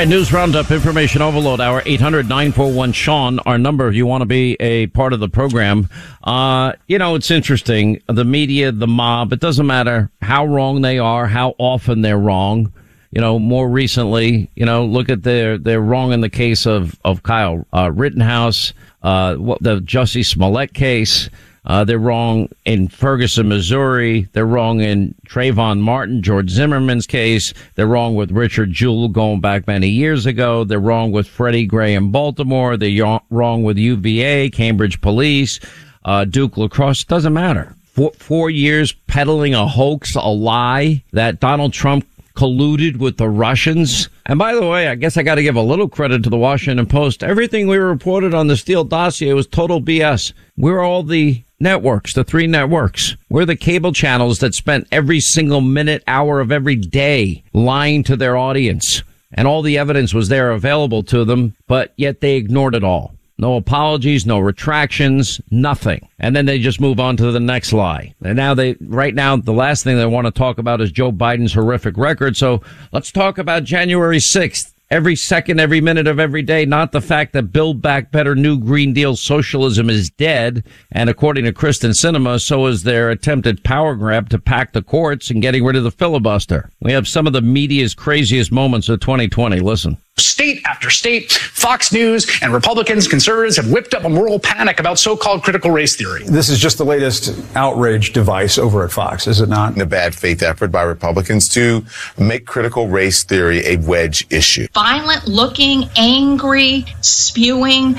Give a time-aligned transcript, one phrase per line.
[0.00, 4.26] right, news roundup, information overload hour, 800 941 Sean, our number if you want to
[4.26, 5.88] be a part of the program.
[6.22, 8.02] Uh, you know, it's interesting.
[8.06, 12.74] The media, the mob, it doesn't matter how wrong they are, how often they're wrong.
[13.10, 16.94] You know, more recently, you know, look at their, they're wrong in the case of,
[17.02, 19.32] of Kyle, uh, Rittenhouse, uh,
[19.62, 21.30] the Jussie Smollett case.
[21.66, 24.28] Uh, they're wrong in Ferguson, Missouri.
[24.32, 27.52] They're wrong in Trayvon Martin, George Zimmerman's case.
[27.74, 30.62] They're wrong with Richard Jewell going back many years ago.
[30.62, 32.76] They're wrong with Freddie Gray in Baltimore.
[32.76, 35.58] They're wrong with UVA, Cambridge Police,
[36.04, 37.02] uh, Duke lacrosse.
[37.02, 37.74] Doesn't matter.
[37.82, 44.08] Four, four years peddling a hoax, a lie that Donald Trump colluded with the Russians.
[44.26, 46.36] And by the way, I guess I got to give a little credit to the
[46.36, 47.24] Washington Post.
[47.24, 50.32] Everything we reported on the Steele dossier was total BS.
[50.56, 53.16] We're all the networks, the three networks.
[53.28, 58.16] We're the cable channels that spent every single minute, hour of every day lying to
[58.16, 59.02] their audience.
[59.32, 63.14] And all the evidence was there available to them, but yet they ignored it all.
[63.38, 66.08] No apologies, no retractions, nothing.
[66.18, 68.14] And then they just move on to the next lie.
[68.24, 71.12] And now they, right now, the last thing they want to talk about is Joe
[71.12, 72.36] Biden's horrific record.
[72.36, 77.00] So let's talk about January 6th every second, every minute of every day, not the
[77.00, 80.64] fact that Build Back Better New Green Deal socialism is dead.
[80.92, 85.30] And according to Kyrsten Sinema, so is their attempted power grab to pack the courts
[85.30, 86.70] and getting rid of the filibuster.
[86.80, 89.60] We have some of the media's craziest moments of 2020.
[89.60, 89.96] Listen.
[90.18, 94.98] State after state, Fox News and Republicans, conservatives have whipped up a moral panic about
[94.98, 96.24] so-called critical race theory.
[96.24, 99.78] This is just the latest outrage device over at Fox, is it not?
[99.78, 101.84] A bad faith effort by Republicans to
[102.16, 104.66] make critical race theory a wedge issue.
[104.72, 107.94] Violent looking, angry, spewing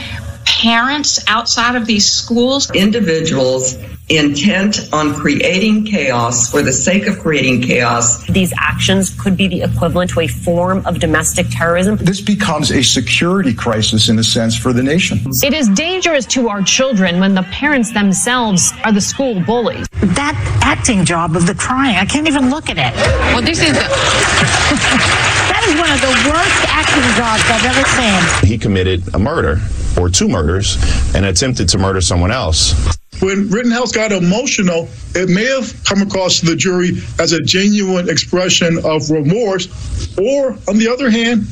[0.45, 2.71] parents outside of these schools.
[2.71, 3.75] Individuals
[4.09, 8.25] intent on creating chaos for the sake of creating chaos.
[8.27, 11.97] These actions could be the equivalent to a form of domestic terrorism.
[12.07, 15.19] This becomes a security crisis in a sense for the nation.
[15.43, 19.85] It is dangerous to our children when the parents themselves are the school bullies.
[19.91, 20.33] That
[20.63, 22.95] acting job of the crying, I can't even look at it.
[23.35, 23.73] Well, this is the.
[25.51, 28.49] that is one of the worst acting jobs I've ever seen.
[28.49, 29.59] He committed a murder
[29.99, 30.77] or two murders
[31.13, 32.73] and attempted to murder someone else.
[33.19, 38.07] When Rittenhouse got emotional, it may have come across to the jury as a genuine
[38.07, 39.67] expression of remorse,
[40.17, 41.45] or on the other hand,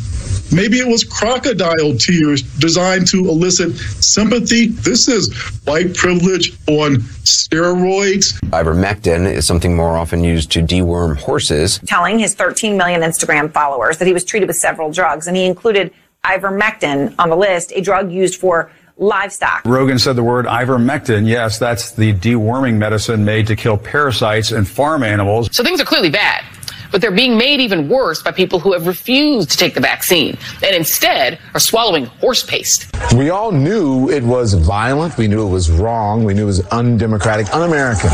[0.51, 4.67] Maybe it was crocodile tears designed to elicit sympathy.
[4.67, 5.33] This is
[5.65, 8.39] white privilege on steroids.
[8.51, 11.79] Ivermectin is something more often used to deworm horses.
[11.85, 15.45] Telling his 13 million Instagram followers that he was treated with several drugs, and he
[15.45, 19.65] included ivermectin on the list, a drug used for livestock.
[19.65, 21.27] Rogan said the word ivermectin.
[21.27, 25.49] Yes, that's the deworming medicine made to kill parasites in farm animals.
[25.51, 26.43] So things are clearly bad.
[26.91, 30.37] But they're being made even worse by people who have refused to take the vaccine
[30.63, 32.87] and instead are swallowing horse paste.
[33.15, 35.17] We all knew it was violent.
[35.17, 36.23] We knew it was wrong.
[36.23, 38.09] We knew it was undemocratic, un American.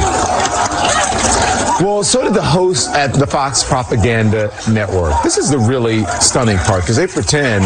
[1.82, 5.14] Well, so did the host at the Fox Propaganda Network.
[5.24, 7.66] This is the really stunning part because they pretend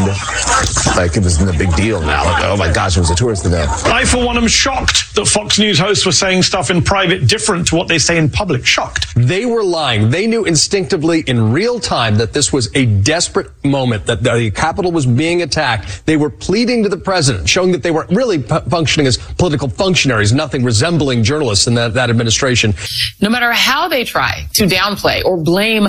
[0.95, 2.23] like it wasn't a big deal now.
[2.23, 3.69] Like, oh my gosh, it was a tourist event.
[3.87, 7.67] I, for one, am shocked that Fox News hosts were saying stuff in private different
[7.67, 8.65] to what they say in public.
[8.65, 9.13] Shocked.
[9.15, 10.09] They were lying.
[10.09, 14.93] They knew instinctively in real time that this was a desperate moment, that the Capitol
[14.93, 16.05] was being attacked.
[16.05, 19.67] They were pleading to the president, showing that they were really p- functioning as political
[19.67, 22.73] functionaries, nothing resembling journalists in that, that administration.
[23.19, 25.85] No matter how they try to downplay or blame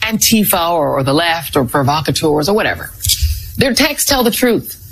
[0.00, 2.90] Antifa or, or the left or provocateurs or whatever,
[3.56, 4.82] their texts tell the truth.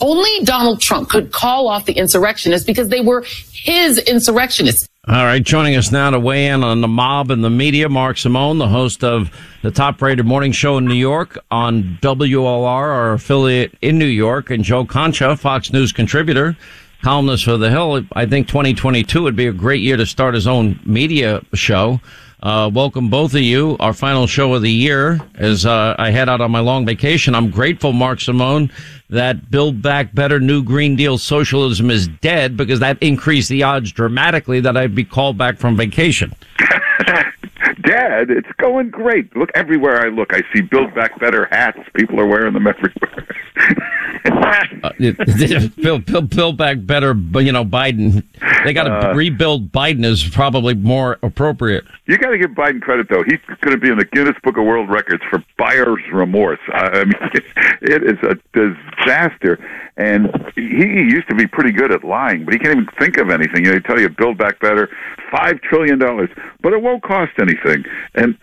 [0.00, 4.88] Only Donald Trump could call off the insurrectionists because they were his insurrectionists.
[5.08, 8.16] All right, joining us now to weigh in on the mob and the media, Mark
[8.16, 9.30] Simone, the host of
[9.62, 14.50] the top rated morning show in New York on WOR, our affiliate in New York,
[14.50, 16.56] and Joe Concha, Fox News contributor,
[17.02, 18.04] columnist for The Hill.
[18.12, 22.00] I think 2022 would be a great year to start his own media show.
[22.42, 23.76] Uh, welcome both of you.
[23.80, 27.34] Our final show of the year as uh, I head out on my long vacation.
[27.34, 28.70] I'm grateful, Mark Simone,
[29.10, 33.92] that Build Back Better New Green Deal socialism is dead because that increased the odds
[33.92, 36.34] dramatically that I'd be called back from vacation.
[37.82, 39.34] Dad, it's going great.
[39.36, 41.78] Look everywhere I look, I see Build Back Better hats.
[41.94, 43.26] People are wearing them everywhere.
[44.82, 44.90] uh,
[45.76, 48.24] build, build, build back better, you know, Biden.
[48.64, 51.84] They got to uh, rebuild Biden is probably more appropriate.
[52.06, 53.22] You got to give Biden credit, though.
[53.22, 56.60] He's going to be in the Guinness Book of World Records for buyer's remorse.
[56.72, 57.14] I mean,
[57.82, 59.58] it is a disaster.
[60.00, 63.28] And he used to be pretty good at lying, but he can't even think of
[63.28, 63.66] anything.
[63.66, 64.88] You know, they tell you build back better,
[65.30, 66.30] five trillion dollars,
[66.62, 68.34] but it won't cost anything, and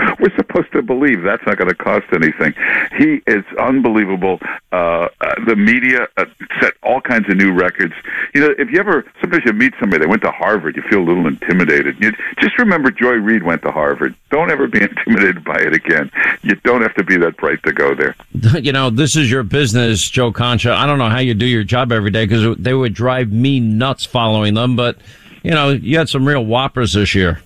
[0.20, 2.54] we're supposed to believe that's not going to cost anything.
[2.96, 4.38] He is unbelievable.
[4.72, 6.24] Uh, uh, the media uh,
[6.60, 7.94] set all kinds of new records.
[8.34, 11.00] You know, if you ever sometimes you meet somebody that went to Harvard, you feel
[11.00, 11.96] a little intimidated.
[12.00, 14.14] You just remember Joy Reid went to Harvard.
[14.30, 16.10] Don't ever be intimidated by it again.
[16.42, 18.16] You don't have to be that bright to go there.
[18.60, 20.72] You know, this is your business, Joe Concha.
[20.72, 23.58] I don't know how you do your job every day because they would drive me
[23.58, 24.98] nuts following them, but
[25.42, 27.40] you know, you had some real whoppers this year.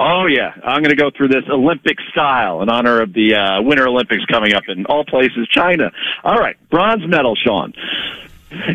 [0.00, 3.62] Oh yeah, I'm going to go through this Olympic style in honor of the uh,
[3.62, 5.90] Winter Olympics coming up in all places, China.
[6.22, 7.72] All right, bronze medal, Sean.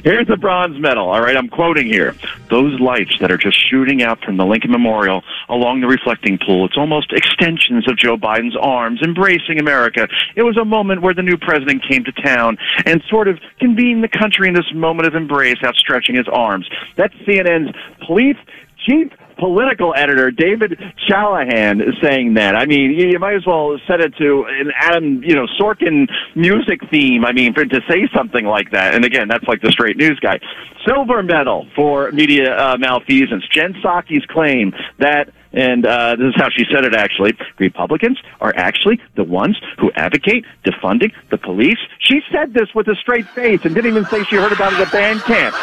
[0.03, 1.09] Here's the bronze medal.
[1.09, 2.13] All right, I'm quoting here.
[2.49, 6.65] Those lights that are just shooting out from the Lincoln Memorial along the reflecting pool,
[6.65, 10.09] it's almost extensions of Joe Biden's arms embracing America.
[10.35, 14.03] It was a moment where the new president came to town and sort of convened
[14.03, 16.69] the country in this moment of embrace, outstretching his arms.
[16.97, 17.73] That's CNN's
[18.05, 18.37] police
[18.85, 22.55] chief political editor David Chalian is saying that.
[22.55, 26.09] I mean, you, you might as well set it to an Adam, you know, Sorkin
[26.35, 27.25] music theme.
[27.25, 28.93] I mean, for to say something like that.
[28.93, 30.39] And again, that's like the straight news guy.
[30.85, 33.43] Silver medal for media uh, malfeasance.
[33.51, 37.33] Jen Psaki's claim that and uh, this is how she said it actually.
[37.59, 41.77] Republicans are actually the ones who advocate defunding the police.
[41.99, 44.79] She said this with a straight face and didn't even say she heard about it
[44.79, 45.55] at band camp.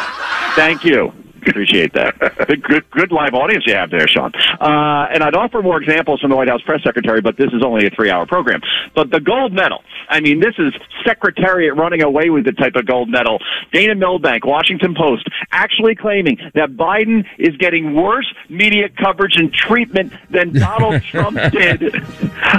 [0.55, 1.13] Thank you.
[1.47, 2.17] Appreciate that.
[2.47, 4.31] good, good, good live audience you have there, Sean.
[4.59, 7.63] Uh, and I'd offer more examples from the White House press secretary, but this is
[7.63, 8.61] only a three-hour program.
[8.95, 9.83] But the gold medal.
[10.09, 10.73] I mean, this is
[11.05, 13.39] Secretariat running away with the type of gold medal.
[13.71, 20.13] Dana Milbank, Washington Post, actually claiming that Biden is getting worse media coverage and treatment
[20.29, 21.95] than Donald Trump did.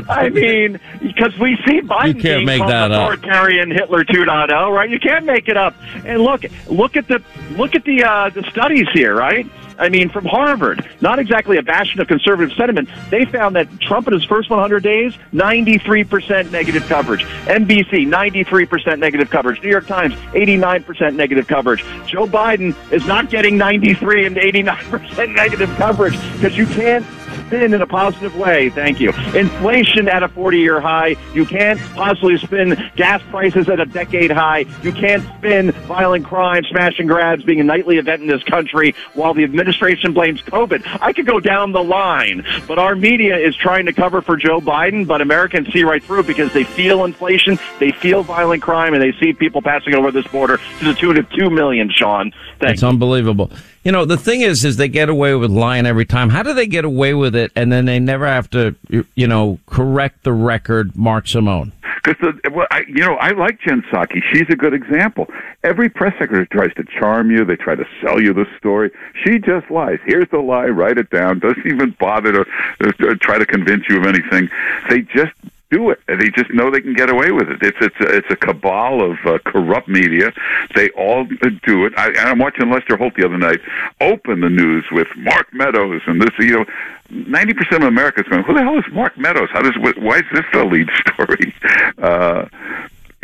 [0.08, 3.12] I mean, because we see Biden can't being make that up.
[3.12, 4.90] authoritarian Hitler 2.0, right?
[4.90, 5.74] You can't make it up.
[6.04, 7.22] And look, look at the
[7.56, 9.46] look at the uh, the studies here, right?
[9.78, 12.88] I mean, from Harvard, not exactly a bastion of conservative sentiment.
[13.10, 17.24] They found that Trump in his first 100 days, 93% negative coverage.
[17.46, 19.62] NBC, 93% negative coverage.
[19.62, 21.84] New York Times, 89% negative coverage.
[22.06, 27.04] Joe Biden is not getting 93 and 89% negative coverage because you can't
[27.52, 28.70] spin in a positive way.
[28.70, 29.10] Thank you.
[29.34, 31.16] Inflation at a 40 year high.
[31.34, 34.64] You can't possibly spin gas prices at a decade high.
[34.82, 38.94] You can't spin violent crime, smash and grabs being a nightly event in this country
[39.12, 40.82] while the administration blames COVID.
[41.02, 44.60] I could go down the line, but our media is trying to cover for Joe
[44.60, 49.02] Biden, but Americans see right through because they feel inflation, they feel violent crime, and
[49.02, 52.32] they see people passing over this border to the tune of 2 million, Sean.
[52.60, 53.52] Thank It's unbelievable.
[53.84, 56.28] You know, the thing is, is they get away with lying every time.
[56.28, 59.58] How do they get away with it and then they never have to, you- know,
[59.66, 61.72] correct the record, Mark Simone?
[62.04, 64.20] Because well, I, you know, I like Jen Psaki.
[64.32, 65.28] She's a good example.
[65.62, 67.44] Every press secretary tries to charm you.
[67.44, 68.90] They try to sell you the story.
[69.24, 69.98] She just lies.
[70.04, 70.66] Here's the lie.
[70.66, 71.38] Write it down.
[71.38, 72.40] Doesn't even bother to
[72.80, 74.48] uh, try to convince you of anything.
[74.88, 75.32] They just
[75.72, 76.00] do it.
[76.06, 77.62] They just know they can get away with it.
[77.62, 80.32] It's it's a, it's a cabal of uh, corrupt media.
[80.76, 81.94] They all do it.
[81.96, 83.60] I, and I'm watching Lester Holt the other night
[84.00, 86.30] open the news with Mark Meadows and this.
[86.38, 86.64] You know,
[87.10, 89.48] ninety percent of America's going, "Who the hell is Mark Meadows?
[89.50, 91.54] How does wh- why is this the lead story?"
[91.98, 92.48] Uh,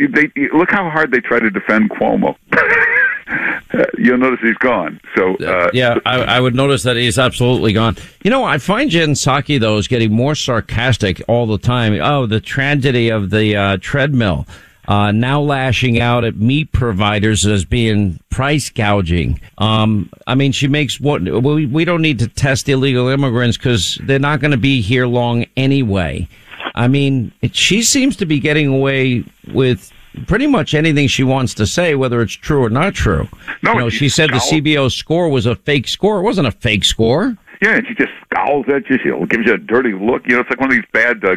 [0.07, 2.35] they look how hard they try to defend Cuomo.
[3.97, 4.99] You'll notice he's gone.
[5.15, 7.97] So uh, yeah, I, I would notice that he's absolutely gone.
[8.23, 11.93] You know, I find Jen Psaki though is getting more sarcastic all the time.
[12.01, 14.47] Oh, the tragedy of the uh, treadmill.
[14.87, 19.39] Uh, now lashing out at meat providers as being price gouging.
[19.59, 23.99] Um, I mean, she makes what we, we don't need to test illegal immigrants because
[24.01, 26.27] they're not going to be here long anyway.
[26.75, 29.23] I mean, it, she seems to be getting away
[29.53, 29.91] with
[30.27, 33.27] pretty much anything she wants to say, whether it's true or not true.
[33.61, 34.39] No, you know, she she said the.
[34.39, 36.19] CBO score was a fake score.
[36.19, 37.37] It wasn't a fake score.
[37.61, 38.97] Yeah, and she just scowls at you.
[38.97, 40.25] She gives you a dirty look.
[40.27, 41.35] You know, it's like one of these bad uh,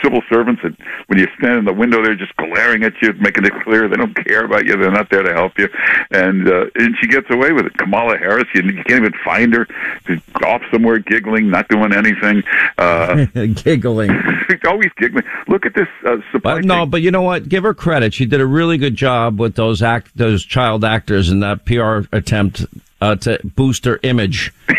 [0.00, 0.74] civil servants that
[1.08, 3.96] when you stand in the window, they're just glaring at you, making it clear they
[3.96, 4.76] don't care about you.
[4.76, 5.68] They're not there to help you.
[6.12, 7.76] And uh, and she gets away with it.
[7.76, 9.66] Kamala Harris, you, you can't even find her.
[10.06, 12.44] She's off somewhere giggling, not doing anything.
[12.78, 14.10] Uh, Giggling.
[14.66, 15.24] always giggling.
[15.48, 17.48] Look at this uh, supply But no, but you know what?
[17.48, 18.14] Give her credit.
[18.14, 22.14] She did a really good job with those act, those child actors in that PR
[22.16, 22.64] attempt
[23.00, 24.52] uh, to boost her image.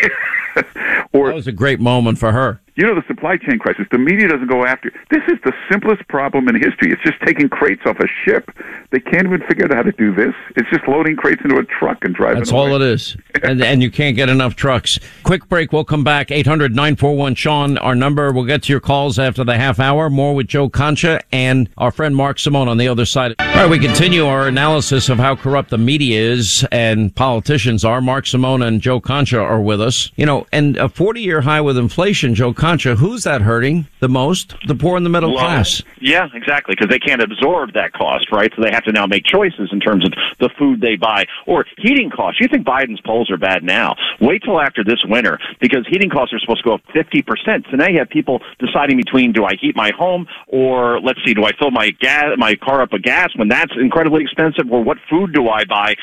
[1.12, 2.60] or, that was a great moment for her.
[2.74, 3.84] You know the supply chain crisis.
[3.90, 4.90] The media doesn't go after.
[5.10, 6.90] This is the simplest problem in history.
[6.90, 8.50] It's just taking crates off a ship.
[8.90, 10.34] They can't even figure out how to do this.
[10.56, 12.38] It's just loading crates into a truck and driving.
[12.38, 12.60] That's away.
[12.60, 13.14] all it is.
[13.42, 14.98] and, and you can't get enough trucks.
[15.22, 15.70] Quick break.
[15.70, 16.30] We'll come back.
[16.30, 18.32] 800 941 Sean, our number.
[18.32, 20.08] We'll get to your calls after the half hour.
[20.08, 23.34] More with Joe Concha and our friend Mark Simone on the other side.
[23.38, 28.00] All right, we continue our analysis of how corrupt the media is and politicians are.
[28.00, 30.10] Mark Simone and Joe Concha are with us.
[30.16, 34.08] You know, and a 40 year high with inflation, Joe Concha, who's that hurting the
[34.08, 34.54] most?
[34.68, 35.82] The poor and the middle Well, class.
[36.00, 38.52] Yeah, exactly, because they can't absorb that cost, right?
[38.54, 41.64] So they have to now make choices in terms of the food they buy or
[41.76, 42.40] heating costs.
[42.40, 43.96] You think Biden's polls are bad now?
[44.20, 47.66] Wait till after this winter, because heating costs are supposed to go up fifty percent.
[47.68, 51.34] So now you have people deciding between do I heat my home or let's see,
[51.34, 54.84] do I fill my gas my car up with gas when that's incredibly expensive, or
[54.84, 55.96] what food do I buy?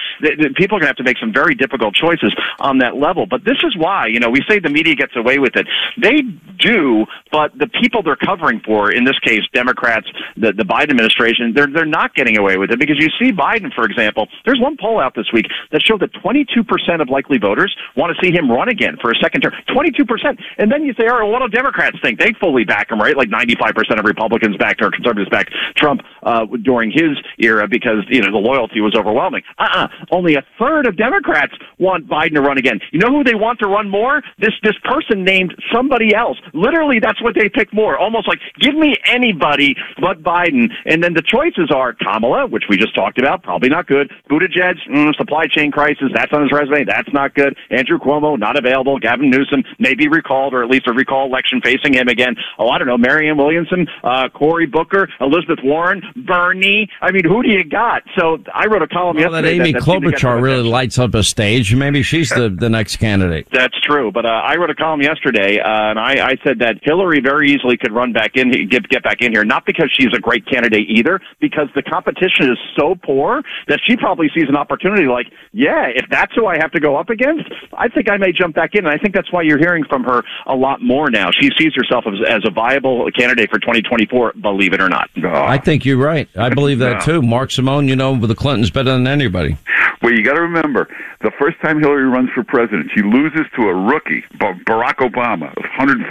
[0.58, 3.26] People are going to have to make some very difficult choices on that level.
[3.26, 5.66] But this is why you know we say the media gets away with it.
[5.98, 6.24] They
[6.60, 11.54] do, but the people they're covering for, in this case, Democrats, the, the Biden administration,
[11.56, 14.28] they're they're not getting away with it because you see Biden, for example.
[14.46, 18.16] There's one poll out this week that showed that 22 percent of likely voters want
[18.16, 19.54] to see him run again for a second term.
[19.74, 22.20] 22 percent, and then you say, all right, what do Democrats think?
[22.20, 23.16] They fully back him, right?
[23.16, 28.04] Like 95 percent of Republicans backed or conservatives backed Trump uh, during his era because
[28.10, 29.44] you know the loyalty was overwhelming.
[29.58, 29.88] Uh-uh.
[30.12, 32.80] Only a third of Democrats want Biden to run again.
[32.92, 34.22] You know who they want to run more?
[34.38, 36.38] This this person named somebody else.
[36.54, 37.98] Literally, that's what they pick more.
[37.98, 40.70] Almost like give me anybody but Biden.
[40.86, 44.12] And then the choices are Kamala, which we just talked about, probably not good.
[44.30, 47.56] Buttigieg, mm, supply chain crisis, that's on his resume, that's not good.
[47.70, 49.00] Andrew Cuomo, not available.
[49.00, 52.36] Gavin Newsom may be recalled, or at least a recall election facing him again.
[52.58, 52.98] Oh, I don't know.
[52.98, 56.90] Marianne Williamson, uh, Cory Booker, Elizabeth Warren, Bernie.
[57.02, 58.04] I mean, who do you got?
[58.18, 59.64] So I wrote a column Well, that yesterday.
[59.64, 61.74] Amy that seemed to get Klobuchar really lights up a stage.
[61.76, 63.48] Maybe she's the, the next candidate.
[63.52, 66.76] That's true, but uh, I wrote a column yesterday, uh, and I, I said that
[66.84, 69.44] Hillary very easily could run back in, get get back in here.
[69.44, 73.96] Not because she's a great candidate either, because the competition is so poor that she
[73.98, 75.06] probably sees an opportunity.
[75.06, 78.32] Like, yeah, if that's who I have to go up against, I think I may
[78.32, 78.86] jump back in.
[78.86, 81.32] And I think that's why you're hearing from her a lot more now.
[81.32, 84.34] She sees herself as, as a viable candidate for 2024.
[84.42, 85.10] Believe it or not.
[85.24, 86.28] Oh, I think you're right.
[86.38, 87.20] I believe that No.
[87.20, 87.22] too.
[87.22, 89.58] Mark Simone, you know, the Clintons better than anybody.
[90.02, 90.88] Well, you got to remember,
[91.22, 95.54] the first time Hillary runs for president, she loses to a rookie, Barack Obama,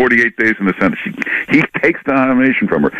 [0.08, 0.98] 148 days in the Senate.
[1.02, 1.10] She,
[1.50, 2.92] he takes the nomination from her.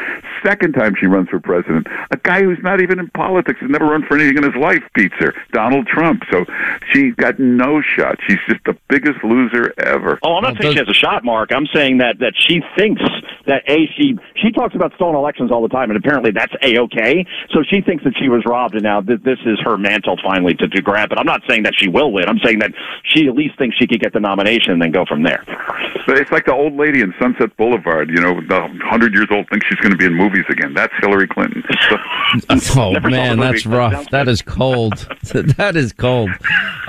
[0.43, 3.87] Second time she runs for president, a guy who's not even in politics, has never
[3.87, 6.23] run for anything in his life, beats her, Donald Trump.
[6.31, 6.45] So
[6.93, 8.19] she's got no shot.
[8.27, 10.19] She's just the biggest loser ever.
[10.23, 11.53] Oh, I'm not saying she has a shot, Mark.
[11.53, 13.03] I'm saying that that she thinks
[13.47, 16.79] that a she she talks about stolen elections all the time, and apparently that's a
[16.79, 17.27] okay.
[17.51, 20.55] So she thinks that she was robbed, and now th- this is her mantle finally
[20.55, 21.09] to, to grab.
[21.09, 22.29] But I'm not saying that she will win.
[22.29, 22.73] I'm saying that
[23.05, 25.45] she at least thinks she could get the nomination and then go from there.
[26.07, 29.49] But it's like the old lady in Sunset Boulevard, you know, the 100 years old
[29.49, 30.75] thinks she's going to be in movies again.
[30.75, 31.63] That's Hillary Clinton.
[32.77, 34.11] Oh Never man, that's rough.
[34.11, 34.93] That is cold.
[35.33, 36.31] that is cold.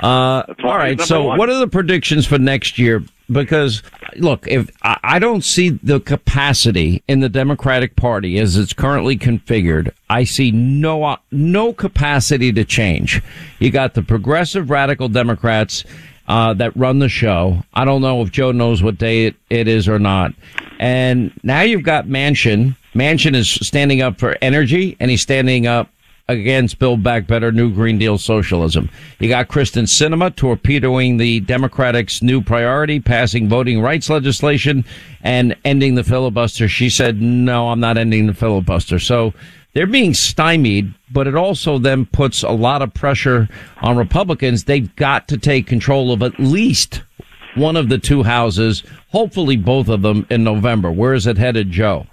[0.02, 1.00] Uh, all right.
[1.00, 1.38] So, one.
[1.38, 3.02] what are the predictions for next year?
[3.30, 3.82] Because
[4.16, 9.16] look, if I, I don't see the capacity in the Democratic Party as it's currently
[9.16, 13.22] configured, I see no uh, no capacity to change.
[13.58, 15.84] You got the progressive radical Democrats.
[16.30, 17.60] Uh, that run the show.
[17.74, 20.32] I don't know if Joe knows what day it, it is or not.
[20.78, 22.76] And now you've got Manchin.
[22.94, 25.90] Manchin is standing up for energy and he's standing up
[26.28, 28.88] against Build Back Better New Green Deal socialism.
[29.18, 34.84] You got Kyrsten Sinema torpedoing the Democrats' new priority, passing voting rights legislation
[35.22, 36.68] and ending the filibuster.
[36.68, 39.00] She said, no, I'm not ending the filibuster.
[39.00, 39.34] So
[39.72, 43.48] they're being stymied, but it also then puts a lot of pressure
[43.82, 44.64] on Republicans.
[44.64, 47.02] They've got to take control of at least
[47.54, 50.90] one of the two houses, hopefully both of them in November.
[50.90, 52.06] Where is it headed, Joe?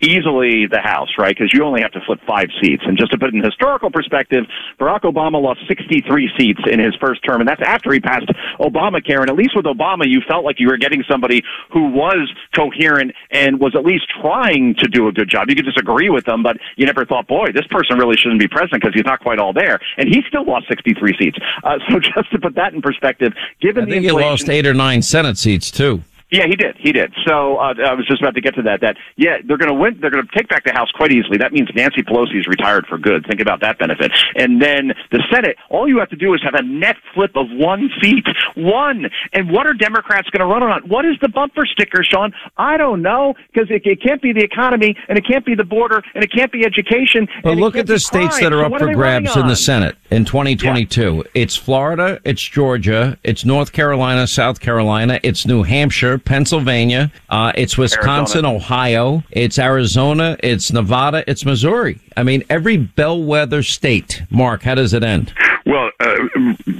[0.00, 1.36] Easily the House, right?
[1.36, 2.82] Because you only have to flip five seats.
[2.86, 4.44] And just to put it in historical perspective,
[4.78, 8.26] Barack Obama lost 63 seats in his first term, and that's after he passed
[8.58, 9.20] Obamacare.
[9.20, 11.42] And at least with Obama, you felt like you were getting somebody
[11.72, 15.48] who was coherent and was at least trying to do a good job.
[15.48, 18.48] You could disagree with them, but you never thought, boy, this person really shouldn't be
[18.48, 19.78] president because he's not quite all there.
[19.96, 21.38] And he still lost 63 seats.
[21.62, 24.66] Uh, so just to put that in perspective, given I think the he lost eight
[24.66, 26.02] or nine Senate seats too.
[26.30, 26.76] Yeah, he did.
[26.78, 27.12] He did.
[27.26, 28.80] So uh, I was just about to get to that.
[28.80, 29.98] That yeah, they're going to win.
[30.00, 31.38] They're going to take back the House quite easily.
[31.38, 33.24] That means Nancy Pelosi is retired for good.
[33.26, 34.12] Think about that benefit.
[34.36, 35.56] And then the Senate.
[35.70, 39.06] All you have to do is have a net flip of one seat, one.
[39.32, 40.82] And what are Democrats going to run on?
[40.88, 42.32] What is the bumper sticker, Sean?
[42.56, 45.64] I don't know because it, it can't be the economy, and it can't be the
[45.64, 47.28] border, and it can't be education.
[47.42, 48.50] But look at the states crime.
[48.50, 49.60] that are up for running grabs in the?
[49.60, 51.24] Senate in 2022.
[51.34, 57.76] It's Florida, it's Georgia, it's North Carolina, South Carolina, it's New Hampshire, Pennsylvania, uh, it's
[57.76, 58.56] Wisconsin, Arizona.
[58.56, 62.00] Ohio, it's Arizona, it's Nevada, it's Missouri.
[62.16, 64.22] I mean, every bellwether state.
[64.30, 65.32] Mark, how does it end?
[65.66, 66.16] Well, uh,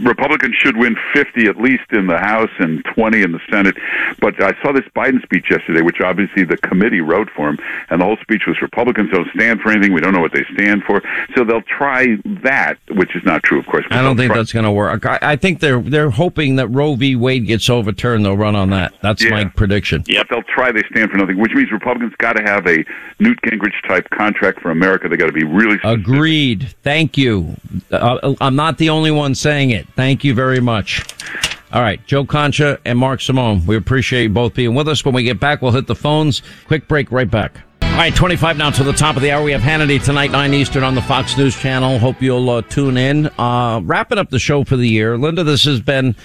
[0.03, 3.77] Republicans should win 50 at least in the House and 20 in the Senate.
[4.21, 7.59] But I saw this Biden speech yesterday, which obviously the committee wrote for him,
[7.91, 9.93] and the whole speech was Republicans don't stand for anything.
[9.93, 11.03] We don't know what they stand for.
[11.37, 13.85] So they'll try that, which is not true, of course.
[13.91, 15.05] I don't think try- that's going to work.
[15.07, 17.17] I, I think they're they're hoping that Roe v.
[17.17, 18.25] Wade gets overturned.
[18.25, 18.95] They'll run on that.
[19.03, 20.05] That's my prediction.
[20.07, 20.73] Yeah, they'll try.
[20.73, 22.85] They stand for nothing, which means Republicans got to have a
[23.19, 25.09] Newt Gingrich type contract for America.
[25.09, 26.75] They got to be really Agreed.
[26.83, 27.57] Thank you.
[27.91, 29.87] Uh, I'm not the only one saying it.
[29.95, 31.05] Thank you very much.
[31.73, 33.65] All right, Joe Concha and Mark Simone.
[33.65, 35.05] We appreciate you both being with us.
[35.05, 36.43] When we get back, we'll hit the phones.
[36.67, 37.61] Quick break, right back.
[37.83, 39.43] All right, 25 now to the top of the hour.
[39.45, 41.99] We have Hannity tonight, 9 Eastern on the Fox News channel.
[41.99, 43.27] Hope you'll uh, tune in.
[43.39, 45.19] Uh, wrapping up the show for the year.
[45.19, 46.17] Linda, this has been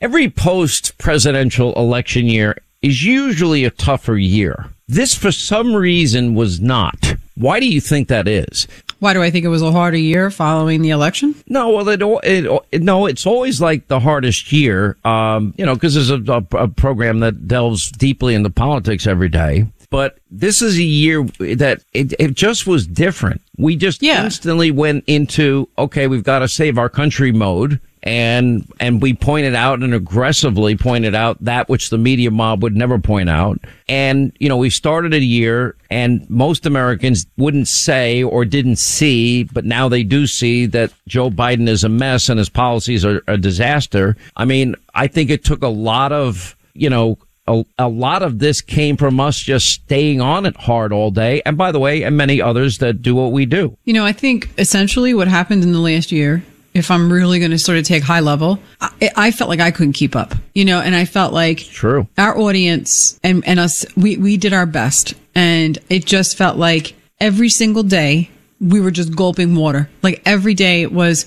[0.00, 4.70] every post presidential election year is usually a tougher year.
[4.88, 7.14] This, for some reason, was not.
[7.36, 8.66] Why do you think that is?
[9.00, 11.34] Why do I think it was a harder year following the election?
[11.48, 15.74] No, well, it, it, it no, it's always like the hardest year, um, you know,
[15.74, 19.66] because there's a, a, a program that delves deeply into politics every day.
[19.88, 23.42] But this is a year that it, it just was different.
[23.58, 27.80] We just instantly went into, okay, we've got to save our country mode.
[28.02, 32.74] And, and we pointed out and aggressively pointed out that which the media mob would
[32.74, 33.58] never point out.
[33.88, 39.44] And, you know, we started a year and most Americans wouldn't say or didn't see,
[39.44, 43.22] but now they do see that Joe Biden is a mess and his policies are
[43.26, 44.16] a disaster.
[44.36, 47.18] I mean, I think it took a lot of, you know,
[47.50, 51.42] a, a lot of this came from us just staying on it hard all day.
[51.44, 53.76] And by the way, and many others that do what we do.
[53.84, 57.50] You know, I think essentially what happened in the last year, if I'm really going
[57.50, 60.64] to sort of take high level, I, I felt like I couldn't keep up, you
[60.64, 62.08] know, and I felt like True.
[62.16, 65.14] our audience and, and us, we, we did our best.
[65.34, 69.90] And it just felt like every single day we were just gulping water.
[70.02, 71.26] Like every day it was,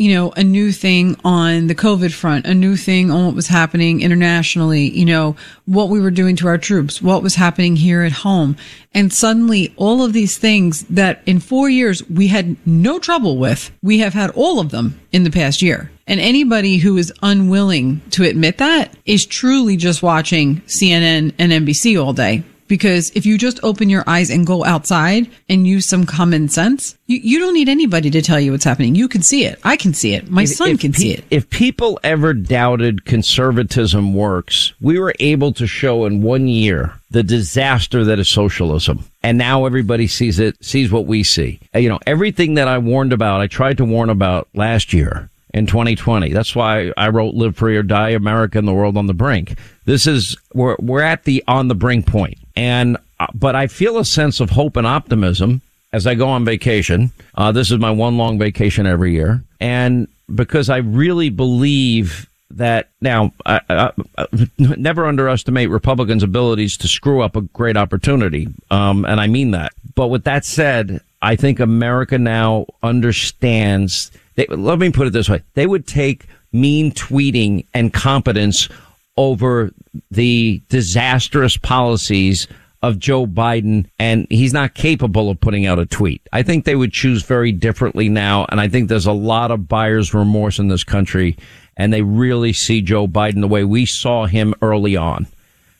[0.00, 3.48] you know, a new thing on the COVID front, a new thing on what was
[3.48, 8.00] happening internationally, you know, what we were doing to our troops, what was happening here
[8.00, 8.56] at home.
[8.94, 13.70] And suddenly all of these things that in four years we had no trouble with,
[13.82, 15.90] we have had all of them in the past year.
[16.06, 22.02] And anybody who is unwilling to admit that is truly just watching CNN and NBC
[22.02, 22.42] all day.
[22.70, 26.96] Because if you just open your eyes and go outside and use some common sense,
[27.08, 28.94] you, you don't need anybody to tell you what's happening.
[28.94, 29.58] You can see it.
[29.64, 30.30] I can see it.
[30.30, 31.24] My If- son if can pe- see it.
[31.30, 37.24] If people ever doubted conservatism works, we were able to show in one year the
[37.24, 39.04] disaster that is socialism.
[39.24, 41.58] And now everybody sees it, sees what we see.
[41.74, 45.28] Uh, You know, everything that I warned about, I tried to warn about last year
[45.52, 46.32] in 2020.
[46.32, 49.58] That's why I wrote Live Free or Die America and the World on the Brink.
[49.86, 52.38] This is, we're, we're at the on the brink point.
[52.60, 55.62] And, uh, but I feel a sense of hope and optimism
[55.94, 57.10] as I go on vacation.
[57.34, 59.42] Uh, this is my one long vacation every year.
[59.60, 64.26] And because I really believe that now, I, I, I,
[64.58, 68.48] never underestimate Republicans' abilities to screw up a great opportunity.
[68.70, 69.72] Um, and I mean that.
[69.94, 74.10] But with that said, I think America now understands.
[74.34, 78.68] They, let me put it this way: they would take mean tweeting and competence
[79.16, 79.72] over
[80.10, 82.46] the disastrous policies
[82.82, 86.22] of Joe Biden, and he's not capable of putting out a tweet.
[86.32, 89.68] I think they would choose very differently now, and I think there's a lot of
[89.68, 91.36] buyer's remorse in this country,
[91.76, 95.26] and they really see Joe Biden the way we saw him early on.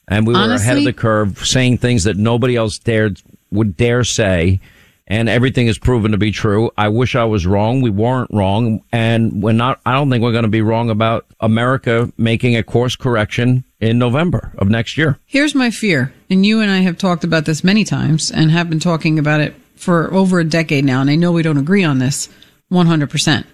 [0.08, 4.04] And we were ahead of the curve, saying things that nobody else dared would dare
[4.04, 4.60] say,
[5.10, 6.70] and everything is proven to be true.
[6.78, 7.82] I wish I was wrong.
[7.82, 9.80] We weren't wrong, and we're not.
[9.84, 13.98] I don't think we're going to be wrong about America making a course correction in
[13.98, 15.18] November of next year.
[15.26, 18.70] Here's my fear, and you and I have talked about this many times and have
[18.70, 21.82] been talking about it for over a decade now, and I know we don't agree
[21.82, 22.28] on this
[22.70, 23.44] 100%.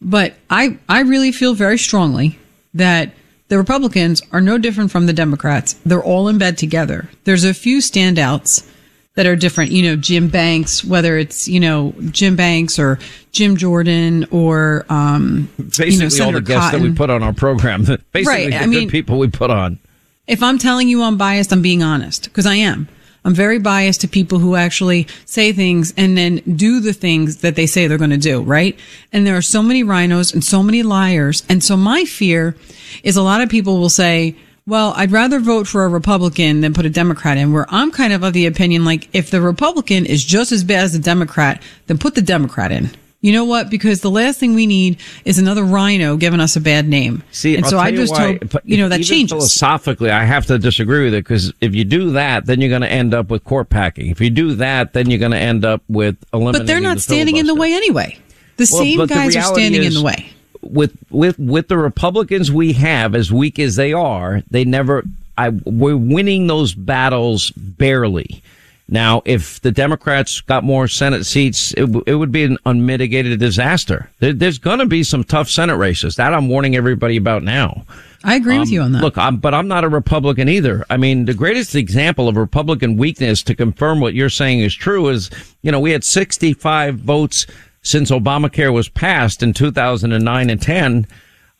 [0.00, 2.38] But I, I really feel very strongly
[2.74, 3.12] that
[3.48, 5.74] the Republicans are no different from the Democrats.
[5.84, 7.08] They're all in bed together.
[7.24, 8.68] There's a few standouts
[9.14, 9.70] that are different.
[9.72, 12.98] You know, Jim Banks, whether it's, you know, Jim Banks or
[13.32, 17.32] Jim Jordan or, um, Basically, you know, all the guests that we put on our
[17.32, 19.78] program, basically Right, the I good mean- people we put on.
[20.26, 22.88] if I'm telling you I'm biased, I'm being honest because I am.
[23.24, 27.54] I'm very biased to people who actually say things and then do the things that
[27.54, 28.76] they say they're going to do, right?
[29.12, 31.44] And there are so many rhinos and so many liars.
[31.48, 32.56] And so my fear
[33.04, 34.34] is a lot of people will say,
[34.66, 38.12] well, I'd rather vote for a Republican than put a Democrat in, where I'm kind
[38.12, 41.62] of of the opinion like if the Republican is just as bad as the Democrat,
[41.86, 42.90] then put the Democrat in.
[43.22, 43.70] You know what?
[43.70, 47.22] Because the last thing we need is another rhino giving us a bad name.
[47.30, 49.30] See, and I'll so I just why, hope you know that changes.
[49.30, 52.82] Philosophically, I have to disagree with it because if you do that, then you're going
[52.82, 54.10] to end up with court packing.
[54.10, 56.62] If you do that, then you're going to end up with eliminating.
[56.62, 58.18] But they're not the standing in the way anyway.
[58.56, 60.32] The Well, same but the guys are standing in the way.
[60.62, 65.04] With with with the Republicans we have, as weak as they are, they never.
[65.36, 68.42] I we're winning those battles barely.
[68.88, 73.40] Now, if the Democrats got more Senate seats, it, w- it would be an unmitigated
[73.40, 74.10] disaster.
[74.18, 76.16] There, there's going to be some tough Senate races.
[76.16, 77.84] That I'm warning everybody about now.
[78.22, 79.02] I agree with Um, you on that.
[79.02, 80.84] Look, I'm, but I'm not a Republican either.
[80.90, 85.08] I mean, the greatest example of Republican weakness to confirm what you're saying is true
[85.08, 85.30] is,
[85.62, 87.46] you know, we had 65 votes
[87.82, 91.06] since Obamacare was passed in 2009 and 10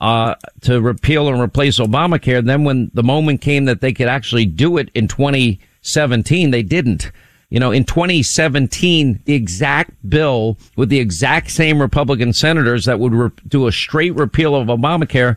[0.01, 2.45] uh, to repeal and replace Obamacare.
[2.45, 7.11] Then when the moment came that they could actually do it in 2017, they didn't.
[7.51, 13.13] You know, in 2017, the exact bill with the exact same Republican senators that would
[13.13, 15.37] re- do a straight repeal of Obamacare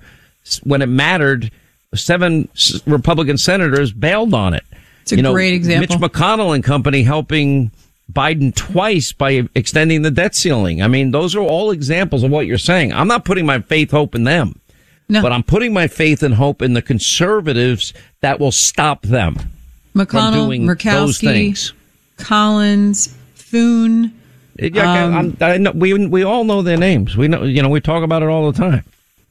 [0.63, 1.52] when it mattered,
[1.93, 4.63] seven s- Republican senators bailed on it.
[5.02, 6.00] It's a You know, great example.
[6.00, 7.69] Mitch McConnell and company helping
[8.11, 10.81] Biden twice by extending the debt ceiling.
[10.81, 12.93] I mean, those are all examples of what you're saying.
[12.93, 14.59] I'm not putting my faith, hope in them.
[15.09, 15.21] No.
[15.21, 19.37] But I'm putting my faith and hope in the conservatives that will stop them
[19.95, 21.73] McConnell, Murkowski.
[22.17, 24.13] Collins, Thune.
[24.57, 27.17] Yeah, Um, I know, we we all know their names.
[27.17, 28.83] We know, you know, we talk about it all the time.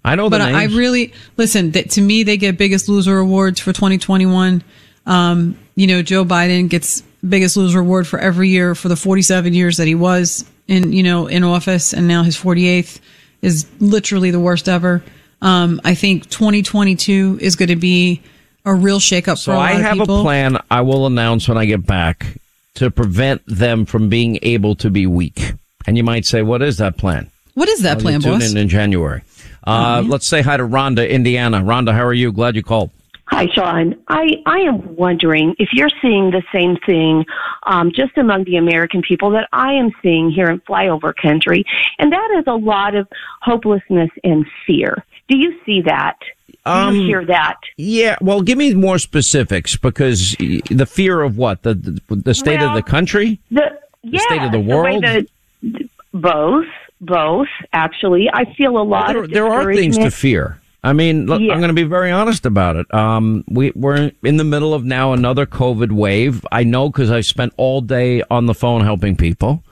[0.05, 1.71] I know the but I really listen.
[1.71, 4.63] That to me, they get biggest loser awards for 2021.
[5.07, 9.55] Um, you know, Joe Biden gets biggest loser award for every year for the 47
[9.55, 13.01] years that he was in, you know, in office, and now his 48th
[13.43, 15.03] is literally the worst ever.
[15.43, 18.23] Um, I think 2022 is going to be
[18.65, 21.59] a real shakeup So for a lot I have a plan I will announce when
[21.59, 22.39] I get back
[22.77, 25.53] to prevent them from being able to be weak.
[25.87, 27.31] And you might say, what is that plan?
[27.53, 28.51] What is that Well, plan, tune boss?
[28.51, 29.23] in in January.
[29.67, 31.61] Uh, let's say hi to Rhonda, Indiana.
[31.61, 32.33] Rhonda, how are you?
[32.33, 32.91] Glad you called.
[33.35, 33.97] Hi, Sean.
[34.07, 37.25] I, I am wondering if you're seeing the same thing
[37.65, 41.65] um, just among the American people that I am seeing here in flyover country,
[41.99, 43.09] and that is a lot of
[43.43, 45.05] hopelessness and fear.
[45.29, 46.17] Do you see that?
[46.49, 47.59] Do Um, you hear that?
[47.77, 52.61] Yeah, well, give me more specifics because the fear of what the the, the state
[52.63, 53.41] of the country.
[53.51, 55.03] The, yeah, state of the world?
[55.03, 55.27] that-
[56.13, 56.67] both,
[57.01, 57.49] both.
[57.73, 60.61] Actually, I feel a lot there, of there are things to fear.
[60.85, 61.53] I mean, look, Yeah.
[61.53, 62.93] I'm going to be very honest about it.
[62.95, 66.45] Um, we, we're in the middle of now another COVID wave.
[66.53, 69.63] I know because I spent all day on the phone helping people.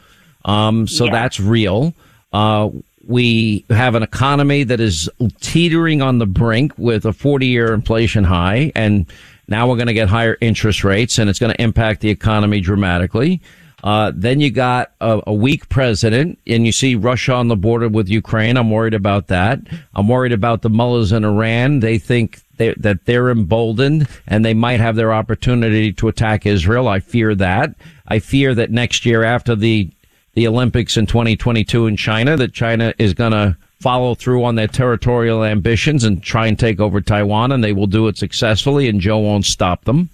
[0.44, 1.12] Um, so Yeah.
[1.12, 1.94] that's real.
[2.33, 2.70] Uh,
[3.07, 5.09] we have an economy that is
[5.40, 8.72] teetering on the brink with a 40 year inflation high.
[8.75, 9.07] And
[9.48, 12.61] now we're going to get higher interest rates and it's going to impact the economy
[12.61, 13.40] dramatically.
[13.83, 17.88] Uh, then you got a, a weak president, and you see Russia on the border
[17.88, 18.57] with Ukraine.
[18.57, 19.61] I'm worried about that.
[19.95, 21.81] I'm worried about the mullahs in Iran.
[21.81, 26.87] They think they, that they're emboldened and they might have their opportunity to attack Israel.
[26.87, 27.75] I fear that.
[28.07, 29.90] I fear that next year after the
[30.35, 34.66] the Olympics in 2022 in China, that China is going to follow through on their
[34.66, 38.99] territorial ambitions and try and take over Taiwan, and they will do it successfully, and
[38.99, 40.09] Joe won't stop them.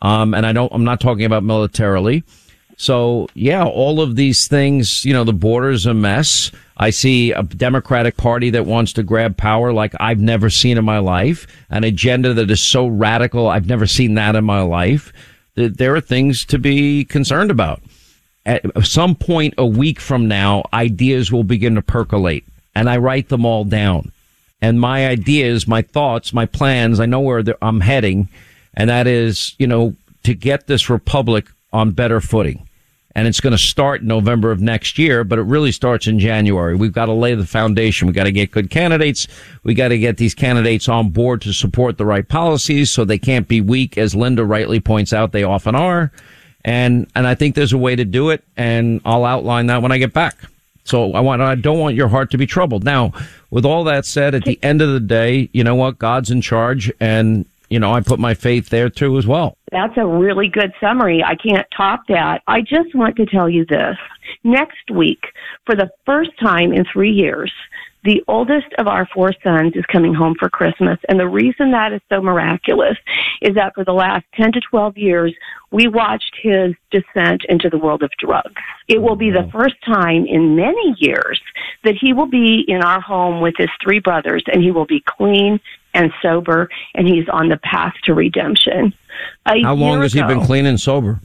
[0.00, 2.24] Um, and I don't, I'm not talking about militarily.
[2.82, 6.50] So yeah, all of these things, you know, the border's a mess.
[6.76, 10.84] I see a Democratic Party that wants to grab power like I've never seen in
[10.84, 13.46] my life, an agenda that is so radical.
[13.46, 15.12] I've never seen that in my life.
[15.54, 17.80] Th- There are things to be concerned about.
[18.44, 23.28] At some point a week from now, ideas will begin to percolate and I write
[23.28, 24.10] them all down.
[24.60, 28.28] And my ideas, my thoughts, my plans, I know where I'm heading.
[28.74, 32.66] And that is, you know, to get this republic on better footing.
[33.14, 36.18] And it's going to start in November of next year, but it really starts in
[36.18, 36.74] January.
[36.74, 38.06] We've got to lay the foundation.
[38.06, 39.28] We've got to get good candidates.
[39.64, 43.18] We got to get these candidates on board to support the right policies so they
[43.18, 46.10] can't be weak, as Linda rightly points out, they often are.
[46.64, 48.44] And, and I think there's a way to do it.
[48.56, 50.36] And I'll outline that when I get back.
[50.84, 52.82] So I want, I don't want your heart to be troubled.
[52.82, 53.12] Now,
[53.50, 55.98] with all that said, at the end of the day, you know what?
[55.98, 56.90] God's in charge.
[56.98, 59.56] And, you know, I put my faith there too as well.
[59.72, 61.24] That's a really good summary.
[61.24, 62.42] I can't top that.
[62.46, 63.96] I just want to tell you this.
[64.44, 65.24] Next week,
[65.64, 67.50] for the first time in three years,
[68.04, 70.98] the oldest of our four sons is coming home for Christmas.
[71.08, 72.98] And the reason that is so miraculous
[73.40, 75.34] is that for the last 10 to 12 years,
[75.70, 78.60] we watched his descent into the world of drugs.
[78.88, 81.40] It will be the first time in many years
[81.84, 85.02] that he will be in our home with his three brothers and he will be
[85.06, 85.60] clean
[85.94, 88.92] and sober and he's on the path to redemption.
[89.46, 91.20] A How long has he been clean and sober?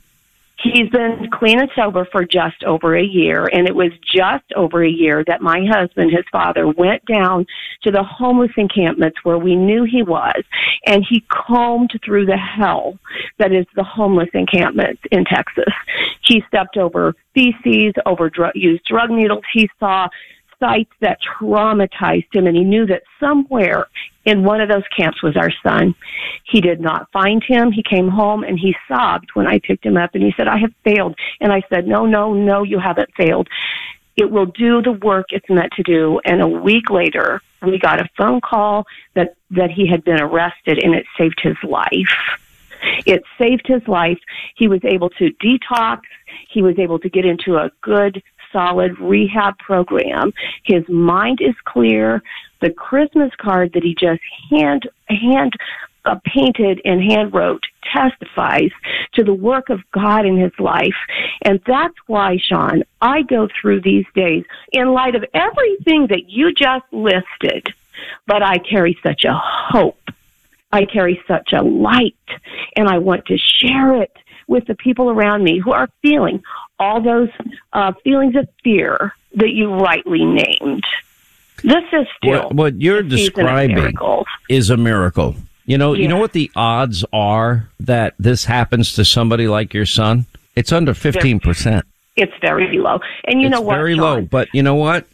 [0.60, 4.84] He's been clean and sober for just over a year, and it was just over
[4.84, 7.45] a year that my husband, his father, went down
[7.84, 10.43] to the homeless encampments where we knew he was,
[10.88, 12.97] and he combed through the hell
[13.38, 15.71] that is the homeless encampments in Texas.
[16.23, 19.43] He stepped over feces, over drug, used drug needles.
[19.53, 20.10] He saw
[20.59, 23.87] sights that traumatized him, and he knew that somewhere
[24.25, 25.95] in one of those camps was our son.
[26.43, 27.71] He did not find him.
[27.71, 30.57] He came home and he sobbed when I picked him up and he said, I
[30.57, 31.15] have failed.
[31.39, 33.47] And I said, No, no, no, you haven't failed.
[34.17, 36.19] It will do the work it's meant to do.
[36.25, 40.83] And a week later, we got a phone call that, that he had been arrested
[40.83, 42.39] and it saved his life.
[43.05, 44.19] It saved his life.
[44.55, 46.01] He was able to detox.
[46.49, 50.33] He was able to get into a good, solid rehab program.
[50.63, 52.21] His mind is clear.
[52.62, 55.53] The Christmas card that he just hand hand
[56.05, 58.71] uh, painted and hand wrote testifies
[59.13, 60.95] to the work of God in his life.
[61.43, 66.53] And that's why, Sean, I go through these days in light of everything that you
[66.53, 67.73] just listed,
[68.25, 69.99] but I carry such a hope.
[70.71, 72.15] I carry such a light,
[72.75, 74.15] and I want to share it
[74.47, 76.43] with the people around me who are feeling
[76.79, 77.29] all those
[77.73, 80.83] uh, feelings of fear that you rightly named.
[81.63, 85.36] This is still what, what you're a season of describing is a miracle.
[85.65, 89.86] You know, you know what the odds are that this happens to somebody like your
[89.86, 90.25] son?
[90.55, 91.83] It's under 15%.
[92.15, 93.75] It's very low, and you it's know what?
[93.75, 94.21] very low.
[94.21, 95.05] But you know what?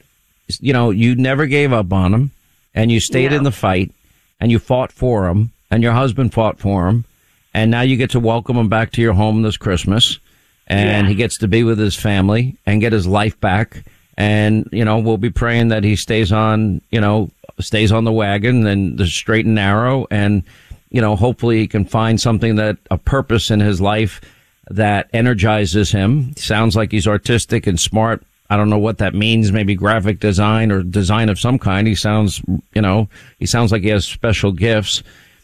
[0.59, 2.31] You know, you never gave up on him,
[2.75, 3.91] and you stayed in the fight,
[4.39, 7.05] and you fought for him, and your husband fought for him,
[7.53, 10.19] and now you get to welcome him back to your home this Christmas,
[10.67, 13.83] and he gets to be with his family and get his life back.
[14.17, 18.11] And you know, we'll be praying that he stays on, you know, stays on the
[18.11, 20.43] wagon and the straight and narrow, and
[20.89, 24.21] you know, hopefully he can find something that a purpose in his life
[24.69, 26.35] that energizes him.
[26.37, 28.23] Sounds like he's artistic and smart.
[28.49, 29.51] I don't know what that means.
[29.51, 31.87] Maybe graphic design or design of some kind.
[31.87, 32.41] He sounds,
[32.73, 35.01] you know, he sounds like he has special gifts.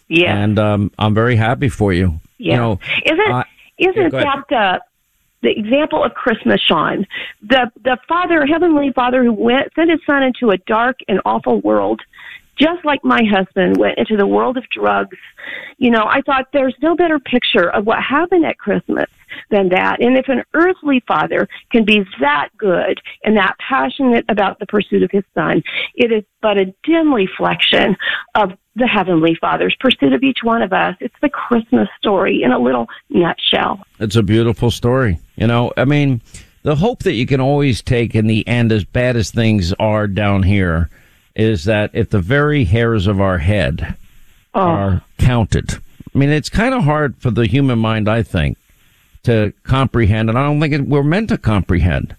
[0.09, 0.35] Yeah.
[0.35, 2.19] And um, I'm very happy for you.
[2.37, 2.53] Yeah.
[2.53, 3.45] You know, isn't
[3.77, 4.27] isn't ahead.
[4.27, 4.81] that the
[5.41, 7.07] the example of Christmas, Sean?
[7.41, 11.61] The the Father, Heavenly Father, who went sent His Son into a dark and awful
[11.61, 12.01] world,
[12.57, 15.17] just like my husband went into the world of drugs.
[15.77, 19.09] You know, I thought there's no better picture of what happened at Christmas
[19.49, 20.01] than that.
[20.01, 25.03] And if an earthly father can be that good and that passionate about the pursuit
[25.03, 25.63] of his son,
[25.95, 27.95] it is but a dim reflection
[28.35, 30.95] of the Heavenly Father's pursuit of each one of us.
[30.99, 33.81] It's the Christmas story in a little nutshell.
[33.99, 35.19] It's a beautiful story.
[35.35, 36.21] You know, I mean,
[36.63, 40.07] the hope that you can always take in the end, as bad as things are
[40.07, 40.89] down here,
[41.35, 43.95] is that if the very hairs of our head
[44.53, 44.61] oh.
[44.61, 48.57] are counted, I mean, it's kind of hard for the human mind, I think,
[49.23, 52.15] to comprehend, and I don't think it, we're meant to comprehend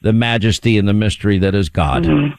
[0.00, 2.04] the majesty and the mystery that is God.
[2.04, 2.34] Mm-hmm.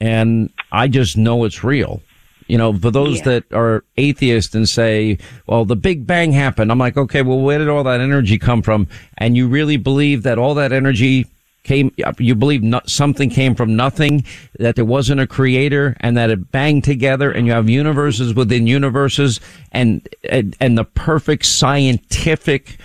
[0.00, 2.02] And I just know it's real.
[2.46, 6.78] You know, for those that are atheists and say, well, the Big Bang happened, I'm
[6.78, 8.86] like, okay, well, where did all that energy come from?
[9.18, 11.26] And you really believe that all that energy
[11.64, 14.24] came, you believe no, something came from nothing,
[14.58, 18.68] that there wasn't a creator and that it banged together and you have universes within
[18.68, 19.40] universes
[19.72, 22.78] and, and, and the perfect scientific,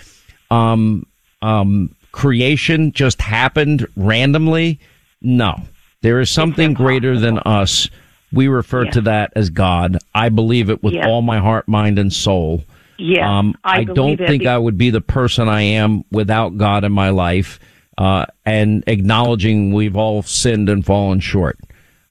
[0.50, 1.06] um,
[1.44, 4.80] um, creation just happened randomly.
[5.22, 5.62] No,
[6.02, 7.90] there is something greater than us.
[8.34, 9.98] We refer to that as God.
[10.16, 11.08] I believe it with Yeah.
[11.08, 12.64] all my heart, mind, and soul.
[12.98, 16.58] Yes, um, I I, don't think be- I would be the person I am without
[16.58, 17.60] God in my life,
[17.98, 21.58] uh, and acknowledging we've all sinned and fallen short.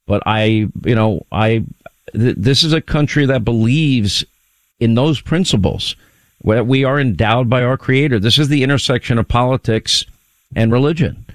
[0.06, 1.64] But I, you know, I,
[2.12, 4.24] th- this is a country that believes
[4.80, 5.94] in those principles.
[6.42, 8.18] Where we are endowed by our Creator.
[8.18, 10.06] This is the intersection of politics
[10.56, 11.26] and religion,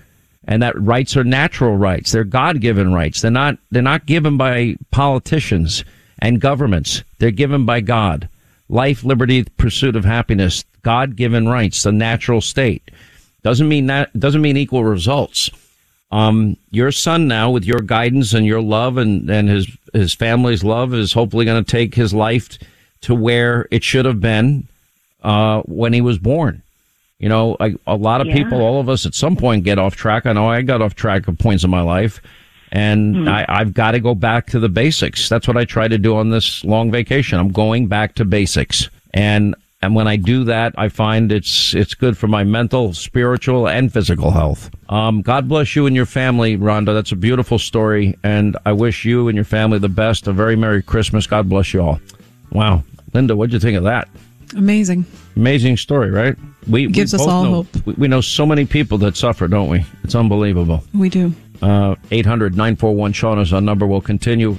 [0.48, 2.12] and that rights are natural rights.
[2.12, 3.22] They're God-given rights.
[3.22, 3.58] They're not.
[3.72, 5.84] They're not given by politicians
[6.20, 7.04] and governments.
[7.20, 8.30] They're given by God.
[8.70, 10.64] Life, liberty, pursuit of happiness.
[10.82, 11.84] God-given rights.
[11.84, 12.92] The natural state
[13.44, 15.50] doesn't mean that doesn't mean equal results.
[16.12, 20.64] Um, your son now, with your guidance and your love and, and his his family's
[20.64, 22.58] love, is hopefully going to take his life
[23.02, 24.68] to where it should have been
[25.24, 26.62] uh, when he was born.
[27.20, 28.34] You know, I, a lot of Yeah.
[28.36, 30.26] people, all of us, at some point get off track.
[30.26, 32.22] I know I got off track at points in my life,
[32.72, 33.28] and Hmm.
[33.30, 35.30] I, I've got to go back to the basics.
[35.30, 37.40] That's what I try to do on this long vacation.
[37.40, 41.94] I'm going back to basics, and and when I do that, I find it's it's
[41.94, 44.70] good for my mental, spiritual, and physical health.
[44.90, 46.94] Um, God bless you and your family, Rhonda.
[46.94, 50.28] That's a beautiful story, and I wish you and your family the best.
[50.28, 51.28] A very Merry Christmas.
[51.28, 52.00] God bless you all.
[52.52, 54.10] Wow, Linda, what'd you think of that?
[54.56, 55.06] Amazing.
[55.36, 56.36] Amazing story, right?
[56.68, 57.86] We Gives we us all know, hope.
[57.86, 59.86] We, we know so many people that suffer, don't we?
[60.04, 60.84] It's unbelievable.
[60.94, 61.34] We do.
[61.62, 63.86] Uh, 800 941 Sean is our number.
[63.86, 64.58] We'll continue.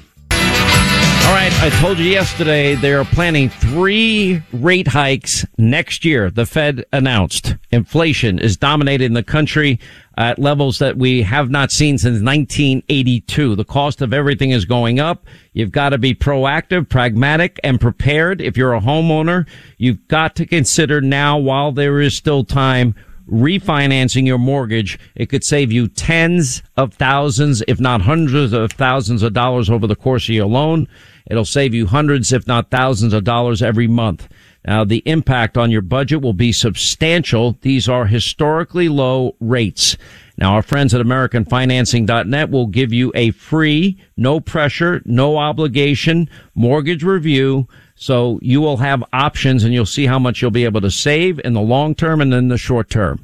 [1.27, 6.31] All right, I told you yesterday they are planning three rate hikes next year.
[6.31, 9.77] The Fed announced inflation is dominating the country
[10.15, 13.57] at levels that we have not seen since 1982.
[13.57, 15.25] The cost of everything is going up.
[15.51, 18.39] You've got to be proactive, pragmatic, and prepared.
[18.39, 22.95] If you're a homeowner, you've got to consider now while there is still time
[23.29, 24.97] refinancing your mortgage.
[25.13, 29.87] It could save you tens of thousands, if not hundreds of thousands of dollars over
[29.87, 30.87] the course of your loan.
[31.29, 34.27] It'll save you hundreds, if not thousands of dollars every month.
[34.65, 37.57] Now, the impact on your budget will be substantial.
[37.61, 39.97] These are historically low rates.
[40.37, 47.03] Now, our friends at AmericanFinancing.net will give you a free, no pressure, no obligation mortgage
[47.03, 47.67] review.
[47.95, 51.39] So you will have options and you'll see how much you'll be able to save
[51.43, 53.23] in the long term and in the short term.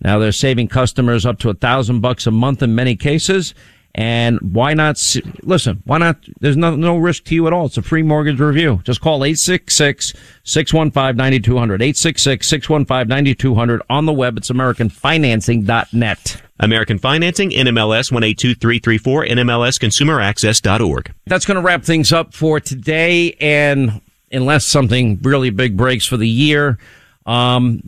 [0.00, 3.54] Now they're saving customers up to a thousand bucks a month in many cases.
[3.94, 5.00] And why not?
[5.42, 6.16] Listen, why not?
[6.40, 7.66] There's no, no risk to you at all.
[7.66, 8.80] It's a free mortgage review.
[8.82, 11.44] Just call 866-615-9200.
[11.44, 14.36] 866-615-9200 on the web.
[14.36, 16.42] It's AmericanFinancing.net.
[16.60, 21.12] American Financing, NMLS 182334, NMLSConsumerAccess.org.
[21.26, 23.32] That's going to wrap things up for today.
[23.40, 26.78] And unless something really big breaks for the year,
[27.26, 27.82] um,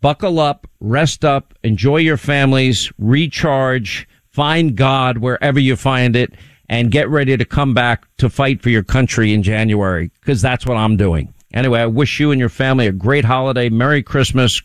[0.00, 6.34] buckle up, rest up, enjoy your families, recharge, find God wherever you find it,
[6.68, 10.66] and get ready to come back to fight for your country in January, because that's
[10.66, 11.34] what I'm doing.
[11.52, 14.62] Anyway, I wish you and your family a great holiday, Merry Christmas,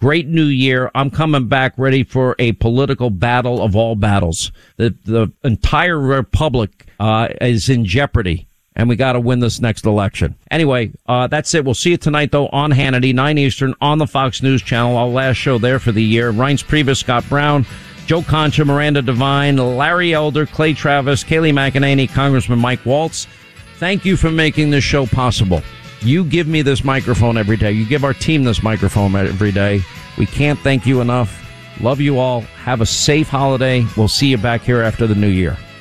[0.00, 0.90] great new year.
[0.94, 4.52] I'm coming back ready for a political battle of all battles.
[4.76, 8.46] The, the entire republic, uh, is in jeopardy
[8.76, 10.36] and we got to win this next election.
[10.50, 11.64] Anyway, uh, that's it.
[11.64, 14.96] We'll see you tonight, though, on Hannity, 9 Eastern, on the Fox News Channel.
[14.96, 16.32] Our last show there for the year.
[16.32, 17.66] Reince Priebus, Scott Brown,
[18.10, 23.28] Joe Concha, Miranda Devine, Larry Elder, Clay Travis, Kayleigh McEnany, Congressman Mike Waltz.
[23.76, 25.62] Thank you for making this show possible.
[26.00, 27.70] You give me this microphone every day.
[27.70, 29.82] You give our team this microphone every day.
[30.18, 31.40] We can't thank you enough.
[31.80, 32.40] Love you all.
[32.40, 33.86] Have a safe holiday.
[33.96, 35.56] We'll see you back here after the new year.